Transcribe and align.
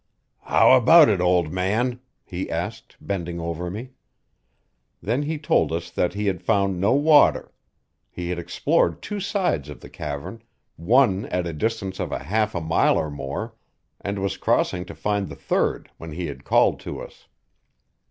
"How 0.41 0.71
about 0.71 1.09
it, 1.09 1.21
old 1.21 1.53
man?" 1.53 1.99
he 2.23 2.49
asked, 2.49 2.95
bending 2.99 3.39
over 3.39 3.69
me. 3.69 3.91
Then 4.99 5.21
he 5.21 5.37
told 5.37 5.71
us 5.71 5.91
that 5.91 6.15
he 6.15 6.25
had 6.25 6.41
found 6.41 6.81
no 6.81 6.93
water. 6.93 7.51
He 8.09 8.29
had 8.31 8.39
explored 8.39 9.03
two 9.03 9.19
sides 9.19 9.69
of 9.69 9.79
the 9.81 9.91
cavern, 9.91 10.41
one 10.75 11.27
at 11.27 11.45
a 11.45 11.53
distance 11.53 11.99
of 11.99 12.09
half 12.09 12.55
a 12.55 12.61
mile 12.61 12.97
or 12.97 13.11
more, 13.11 13.53
and 14.03 14.17
was 14.17 14.37
crossing 14.37 14.85
to 14.85 14.95
find 14.95 15.29
the 15.29 15.35
third 15.35 15.91
when 15.99 16.13
he 16.13 16.25
had 16.25 16.45
called 16.45 16.79
to 16.79 16.99
us. 16.99 17.27